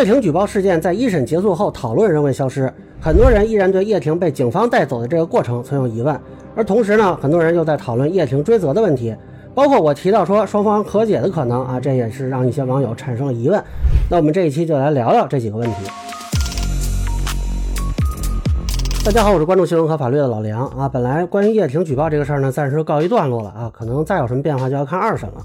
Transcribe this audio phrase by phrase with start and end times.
[0.00, 6.18] 叶婷举报事件在一审结束后讨论仍未消失，很多人依然对叶婷被警方带走的这个过程存有疑问。
[6.56, 9.14] 而同时呢，很多人又在讨论叶婷追责的问题，
[9.54, 13.62] 包括我提到说双方和解的可能啊，这也是让一些网友产生了疑问。
[14.10, 15.76] 那我们这一期就来聊聊这几个问题。
[19.04, 20.88] 大家好，我是关注新闻和法律的老梁啊。
[20.88, 25.44] 本来关于叶婷举报这个事儿呢，暂时告一段落了啊，可能再有什么变化就要看二审了。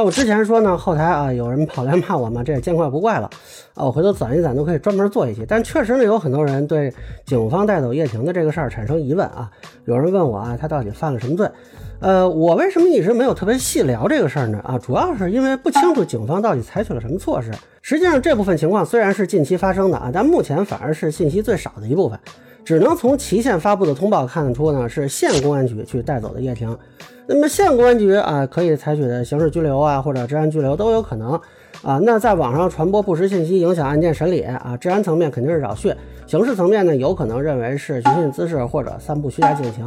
[0.00, 3.28] 那我之前说呢，后台啊有人跑来骂我嘛，这也见怪不怪了
[3.74, 3.84] 啊。
[3.84, 5.44] 我回头攒一攒，都可以专门做一期。
[5.46, 6.90] 但确实呢，有很多人对
[7.26, 9.50] 警方带走叶婷的这个事儿产生疑问啊。
[9.84, 11.46] 有人问我啊，他到底犯了什么罪？
[12.00, 14.58] 呃，我为什么一直没有特别细聊这个事儿呢？
[14.64, 17.52] 啊，主要是因为不清楚警方到底采取了什么措施。
[17.82, 22.18] 实际上，这部分情况虽然是近期发生的啊，但目前反而是信息最少的一部分。
[22.64, 26.74] 只能从祁县发布的通报看得出呢，是县公安局去带走的叶婷。
[27.26, 31.32] 那么县公安局啊，可以采取的刑事拘留啊，或者治安拘留都有可能
[31.82, 32.00] 啊。
[32.02, 35.94] 那在网上传播不实信息，影响案件审理啊，治安层面肯定是扰序，
[36.26, 39.86] 刑事层面呢，有可能认为是寻衅滋事或者散布虚假警情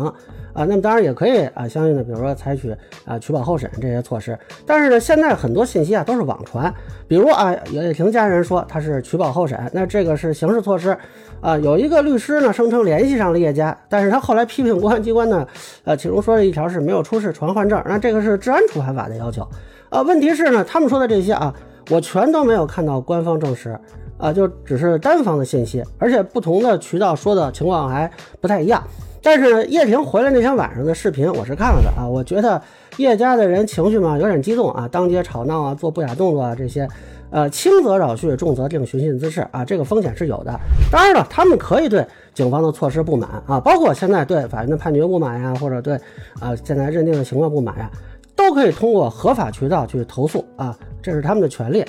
[0.54, 0.64] 啊。
[0.66, 2.74] 那么当然也可以啊，相应的比如说采取
[3.06, 4.38] 啊取保候审这些措施。
[4.66, 6.74] 但是呢，现在很多信息啊都是网传，
[7.08, 10.98] 比如啊叶婷家人说他是取保候审，那这个是刑事措施。
[11.42, 15.46] 啊，有一个律师呢，声称联系上了叶家，但是他后来批评公安机关呢，
[15.84, 19.46] 呃，其中说了一条是没有出示传唤证，那这个是治安处罚法的要求。
[19.90, 21.54] 呃，问题是呢，他们说的这些啊，
[21.90, 23.78] 我全都没有看到官方证实，
[24.18, 28.84] 啊，就只是单方的信息，而且不同的渠道说的情况还不太一样。
[29.22, 32.62] 但是叶婷回来那天晚上的视频我是看了的啊，我觉得
[32.98, 36.88] 叶家的人情绪嘛有点激动啊，当街吵闹啊，做不雅动作啊这些。
[37.32, 40.56] 呃，轻则扰序，重则定寻衅滋事啊，这个风险是有的。
[40.92, 45.96] 当然了，他们可以对警方的措施不满啊，包括现在对法院的判决不满呀，或者对
[46.40, 47.90] 啊现在认定的情况不满呀，
[48.36, 51.84] 都可以通过合法渠道去投诉啊，这是他们的权利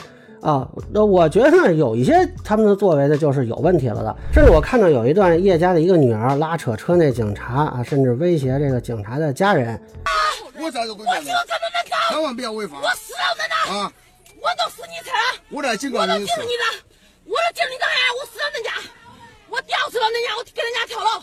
[0.45, 0.69] 啊。
[0.93, 2.13] 那我觉得有一些
[2.45, 4.17] 他们的作为呢，就是有问题了的。
[4.33, 9.81] 甚至我看到有一段叶家的一个女儿拉扯车内警察啊，甚至威胁这个警察的家人。
[10.61, 11.23] 我咋都不干？
[12.11, 12.77] 千万不要违法！
[12.77, 13.81] 我死了的呢！
[13.81, 13.93] 啊！
[14.39, 15.11] 我都死你车，
[15.51, 16.13] 我来警告你。
[16.13, 16.65] 我都警你了，
[17.25, 17.97] 我都警你干啥？
[18.15, 18.71] 我死了恁家，
[19.49, 21.23] 我吊死了恁家，我给恁家跳楼。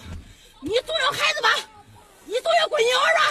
[0.61, 1.49] 你总有孩子吧？
[2.25, 3.21] 你总有闺女儿吧？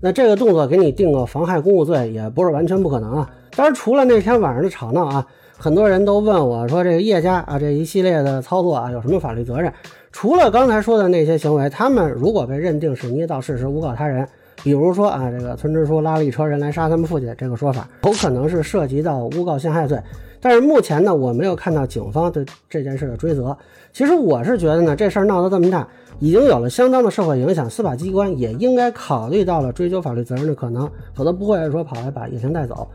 [0.00, 3.30] 那这个动作给你定个妨害公务罪也不是完全不可能啊。
[3.58, 5.26] 当然，除了那天晚上的吵闹啊，
[5.56, 9.72] 很多人都问我说，这个叶家啊这一系列的操作啊有什么法律责任？
[10.12, 14.24] 除了刚才说的那些行为，他们如果被认定是捏造事实、诬告他人。
[14.62, 20.00] 比如说啊，这个村支书拉了一车人来杀他们父亲，这个说法 有可能是涉及到诬告陷害罪。
[20.40, 23.56] 但是目前呢，我没有看到警方对这件事的追责。
[23.92, 25.88] 其实我是觉得呢，这事儿闹得这么大，
[26.20, 32.86] 已经有了相当的社会影响，司法机关也应该考虑到了追究法律责任的可能，否则不会说跑来把叶婷带走。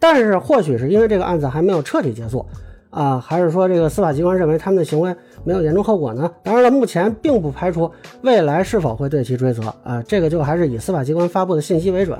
[0.00, 2.44] 但是或许是因为这个案子还没有彻底结束。
[2.90, 6.28] 啊，还是说这个司法机关认为他们的行为没有严重后果呢？
[6.42, 7.88] 当然了，目前并不排除
[8.22, 12.18] 未来是否会对其追责啊，这个就还是以司法机关发布的信息为准。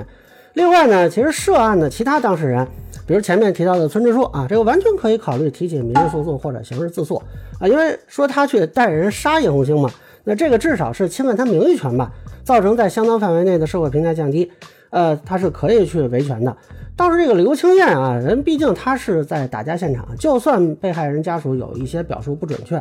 [0.54, 2.64] 另外呢，其实涉案的其他当事人，
[3.04, 7.20] 比如前面提到的村支书啊，这个完全可以考虑提起民事诉讼或者刑事自诉
[7.58, 9.90] 啊，因为说他去带人杀叶红星嘛，
[10.22, 12.12] 那这个至少是侵犯他名誉权吧，
[12.44, 14.52] 造成在相当范围内的社会评价降低，
[14.90, 16.56] 呃，他是可以去维权的。
[17.00, 22.76] 倒是这个刘青燕啊，人毕竟他是在打架现场，就算被害人家属有一些表述不准确，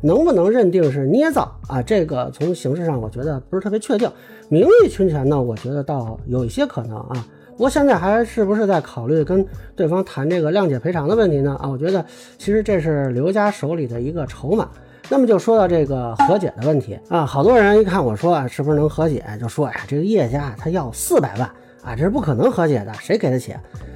[0.00, 1.82] 能不能认定是捏造啊？
[1.82, 4.08] 这个从形式上我觉得不是特别确定。
[4.48, 7.26] 名誉侵权呢，我觉得倒有一些可能啊。
[7.56, 11.58] 不过现在还是不是在考虑跟对方谈这个谅解赔偿的问题呢？
[11.60, 12.06] 啊，我觉得
[12.38, 14.68] 其实这是刘家手里的一个筹码。
[15.08, 21.50] 那么就说到这个和解的问题啊，好多人一看我说啊，是不是能和解，就说呀，这个叶家他要四百万。
[21.84, 23.54] 啊，这是不可能和解的，谁给得起？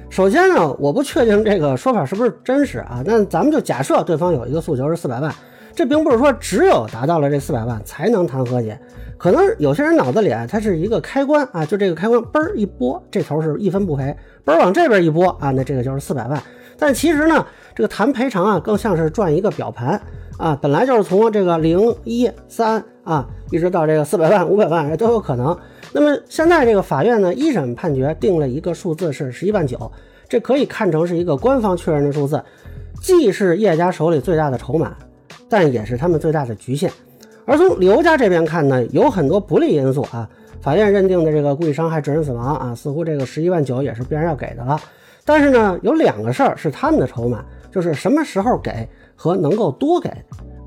[0.09, 3.01] 首先呢，我不确定这个说法是不是真实啊。
[3.05, 5.33] 那咱们就假设对方有一个诉求是四百万，
[5.73, 8.79] 这并不是说只有达到了这四百万才能谈和解。
[9.17, 16.41] 可能有些人脑子里啊，它是一个开关啊，就这个开关嘣儿一拨，这头是一分不赔，嘣儿往这边一拨啊，那这个就是四百万。
[16.77, 17.45] 但其实呢，
[17.79, 20.01] 这个谈赔偿啊，更像是转一个表盘
[20.37, 25.57] 啊，本来就是从这个零一三啊，一直到这个四百万、五百万，都有可能。
[25.93, 29.89] 那么现在这个法院呢，一审判决定了一个数字是十一万九，
[30.27, 32.43] 这可以看成是一个官方确认的数字，
[33.01, 34.93] 既是叶家手里最大的筹码，
[35.47, 36.91] 但也是他们最大的局限。
[37.45, 40.29] 而从刘家这边看呢，有很多不利因素啊。
[40.59, 44.77] 法院认定的这个故意伤害致人死亡啊，似乎这个十一万九也是必然要给的了。
[45.23, 50.09] 但是呢，有两个事儿是他们的筹码，就是什么时候给和能够多给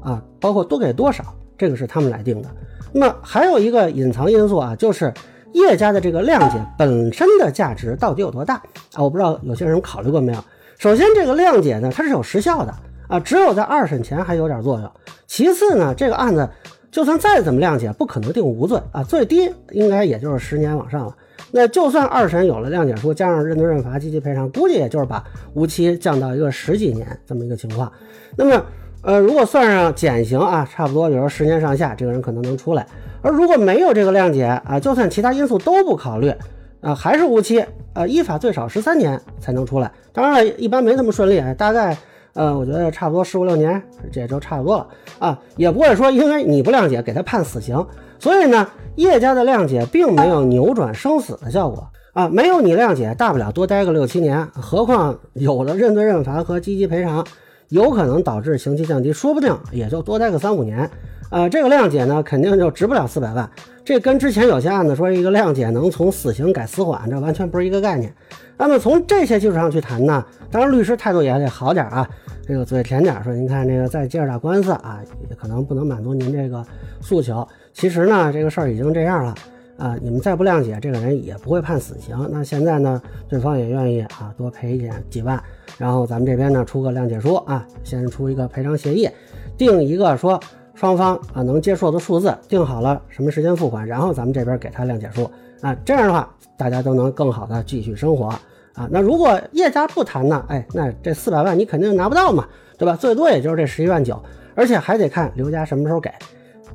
[0.02, 1.24] 啊，包括多给多少，
[1.56, 2.48] 这个是他们来定的。
[2.92, 5.12] 那么还有一个隐藏因素啊，就是
[5.52, 8.56] 叶家的这个谅解本身的价值到底有多大
[8.94, 9.02] 啊？
[9.02, 10.44] 我不知道有些人考虑过没有。
[10.78, 12.74] 首先，这个谅解呢，它是有时效的
[13.08, 14.90] 啊，只有在二审前还有点作用。
[15.26, 16.48] 其次呢，这个案子
[16.90, 21.16] 就算再怎么谅解，不可能定无罪啊，最低应该也就是十年往上了。
[21.52, 25.22] 那就算二审有了谅解书，加上认罪认罚、积极赔偿，估计也就是把
[25.52, 27.92] 无期降到一个十几年这么一个情况。
[28.36, 28.64] 那么，
[29.02, 32.86] 呃，如果算上减刑啊，差不多，比如说十年上下，这个人可能能出来。
[33.20, 36.32] 而如果没有这个谅解啊，就算其他因素都不考虑
[36.80, 39.92] 啊，还是无期，呃，依法最少十三年才能出来。
[40.12, 41.96] 当然了，一般没那么顺利，大概，
[42.34, 43.82] 呃，我觉得差不多十五六年，
[44.12, 44.88] 这也就差不多了
[45.18, 47.86] 啊，也不会说因为你不谅解给他判死刑。
[48.18, 48.68] 所以呢。
[48.96, 54.46] 叶家的谅解并没有扭转生死的效果啊，没有你谅解，大不了多待个六七年。
[54.48, 57.24] 何况有了认罪认罚和积极赔偿，
[57.70, 60.90] 有可能导致刑期降低，说不定也就多待个三五年。
[61.30, 63.48] 啊，这个谅解呢，肯定就值不了四百万。
[63.82, 68.14] 这跟之前有些案子说一个谅解能从死刑改死缓，这完全不是一个概念。
[68.58, 72.06] 那么从这些基础上去谈呢，当然律师态度也得好点啊，
[72.46, 75.00] 这个嘴甜点，说您看这个再接着打官司啊，
[75.30, 76.64] 也可能不能满足您这个
[77.00, 77.46] 诉求。
[77.72, 79.34] 其实呢，这个事儿已经这样了
[79.78, 82.16] 啊，你们再不谅解，这个人也不会判死刑。
[82.30, 85.42] 那现在呢，对方也愿意啊，多赔一点几万，
[85.78, 89.08] 然后咱们这边呢出个谅解书啊，先出一个赔偿协议，
[89.56, 90.38] 定一个说
[90.74, 95.30] 双方啊能接受的数字，定好了什么时间付款，然后咱们这边给他谅解书
[95.60, 98.34] 啊，这样的话大家都能更好的继续生活
[98.74, 98.88] 啊。
[98.90, 102.46] 那如果叶家不谈呢，哎，那这四百万你肯定拿不到嘛，
[102.78, 102.96] 对吧？
[102.96, 104.22] 最多也就是这十一万九，
[104.54, 106.10] 而且还得看刘家什么时候给。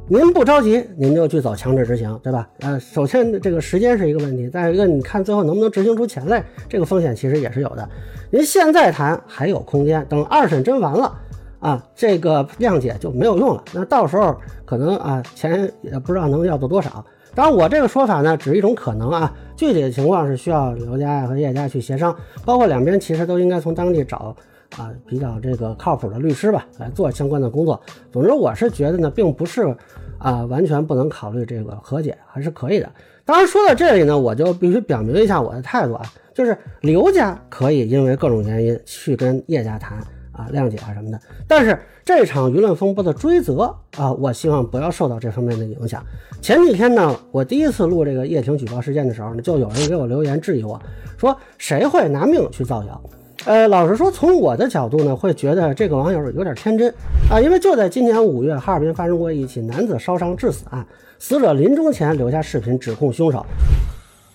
[0.09, 2.47] 您不着急，您就去走强制执行，对吧？
[2.61, 7.89] 呃，首先这个时间是一个问题，再一个，你看最后能不能执行出钱来，这个风险其实也是有的。
[8.31, 11.13] 您现在谈还有空间，等二审真完了
[11.59, 13.61] 啊，这个谅解就没有用了。
[13.73, 14.33] 那到时候
[14.63, 17.03] 可能啊，钱也不知道能要到多少。
[17.37, 24.35] 当然，我这个说法呢，只是一种可能啊，具体的情况是需要刘家和叶家去协商，包括两边其实都应该从当地找。
[24.75, 27.79] 啊，比较这个靠谱的律师吧，来做相关的工作。
[28.11, 29.73] 总之，我是觉得呢，并不是
[30.17, 32.91] 啊，完全不能考虑这个和解，还是可以的。
[33.23, 39.97] 当然，说到这里呢，我就必须表明一下我的态度啊，就是刘家可以因为各种原因去跟叶家谈
[40.37, 41.19] 啊，谅解啊什么的。
[41.47, 46.01] 但是这场舆论风波的追责啊，我希望不要受到这方面的影响。
[46.41, 50.79] 前几天呢，我第一次录这个叶婷举报事件的时候呢，就有人给我留言质疑我
[51.17, 53.01] 说，谁会拿命去造谣？
[53.45, 56.93] 呃，老实说，从我的角度呢，会觉得这个网友有点天真
[57.29, 60.85] 啊，因为就在今年五月，哈尔滨发生过一起男子烧伤致死案，
[61.17, 63.45] 死者临终前留下视频指控凶手。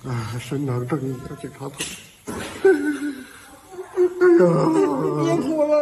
[0.05, 1.96] 啊，伸张正义的警察同志，
[2.64, 2.81] 哎
[4.47, 4.53] 呀，
[5.25, 5.79] 别哭了，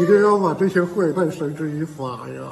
[0.00, 2.42] 一定要把这些坏蛋绳之以法呀！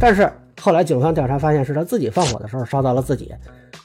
[0.00, 0.30] 但是
[0.60, 3.32] 后来警方调查发现，是他自己放火的时候烧到了自己，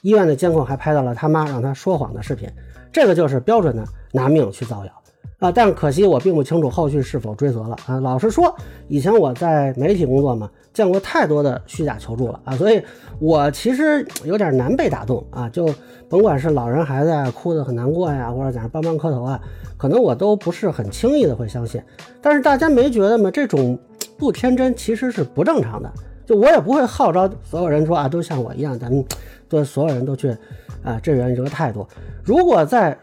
[0.01, 2.49] 医院的监控还拍到了他妈让他说谎的视频，
[2.91, 4.91] 这个就是标准的拿命去造谣。
[5.39, 7.99] 啊，但可惜我并不清楚后续是否追责了啊。
[7.99, 8.55] 老实说，
[8.87, 12.81] 以前我在媒体工作嘛，见过太多的虚假求助了啊，所以
[13.19, 15.47] 我其实有点难被打动啊。
[15.49, 15.69] 就
[16.09, 19.39] 甭管是老人孩子啊，哭得很难过呀，或者在那帮忙磕头啊，
[19.77, 21.79] 可能我都不是很轻易的会相信。
[22.19, 23.29] 但是大家没觉得吗？
[23.29, 23.77] 这种
[24.17, 25.91] 不天真其实是不正常的。
[26.25, 29.05] 就我也不会号召所有人说啊，都像我一样，咱们
[29.47, 30.35] 对所有人都去
[30.83, 31.87] 啊支援这个态度。
[32.23, 32.97] 如果在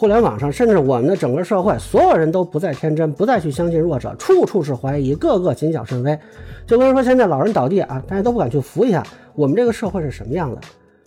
[0.00, 6.18] 互联网上，甚至我们的整个社会，所有人都不再天真，不再去相信弱者，处处是怀疑，个个谨小慎微。
[6.66, 9.02] 就跟说现在老人倒地啊，大家都不敢去扶一下。
[9.34, 10.60] 我们这个社会是什么样的？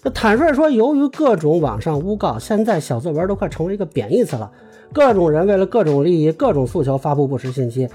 [0.04, 4.52] 就坦率说，由于各种网上诬告，现在小作文都快成为一个贬义词了。
[4.94, 7.90] 各种人为了各种利益、各种诉求发布不实信息。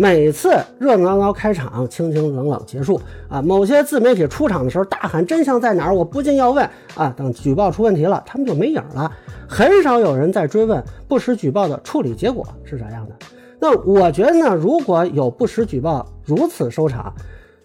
[0.00, 3.42] 每次热闹闹开场，清清冷冷结束啊！
[3.42, 6.64] 某些自媒体出场的时候大喊真相在哪儿，我不禁要问
[6.94, 7.12] 啊！
[7.16, 9.10] 等举报出问题了，他们就没影了，
[9.48, 13.14] 很少有人在追问不实举报的处理结果是啥样的。
[13.58, 17.12] 那我觉得呢，如果有不实举报如此收场，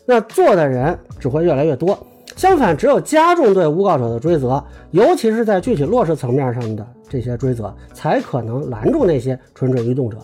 [0.07, 1.95] 那做的人只会越来越多。
[2.35, 10.17] 相反，只有加重对诬告者的追责，尤其是在具体落实层面上的这些追责，才可能拦住那些蠢蠢欲动者。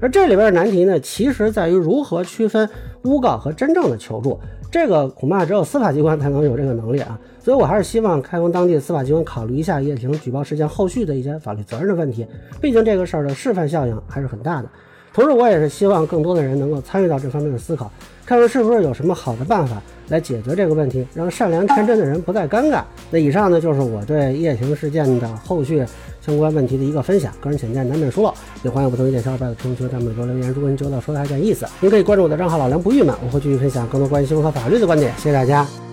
[0.00, 2.68] 而这里边的难题呢，其实在于如何区分
[3.02, 4.38] 诬告和真正的求助，
[4.70, 7.18] 这个恐怕只有司法机关才能有这个能力啊。
[7.38, 12.26] 所以我还是希望开封当地的司法机关考虑一下叶婷举报事件后续的一些法律责任的问题，
[12.60, 14.68] 毕竟这个事儿的示范效应还是很大的。
[15.12, 17.90] 同时，我也是希望更多的人能够参与到这方面的思考，
[18.26, 22.82] 看看是不是有什么好的办法来解决这个问题，让善良天真的人不再尴尬。
[23.10, 25.84] 那以上呢，就是我对夜行事件的后续。
[26.24, 30.50] 相关问题的一个分享，个人浅见难免疏漏，也欢迎不同意见小伙伴的评论区在每周留言。
[30.52, 35.12] 如果您觉得说的还有点意思，您可以关注我的账号老梁不郁闷，我会继续分享更多关于新闻和法律的观点。
[35.18, 35.83] 谢谢大家。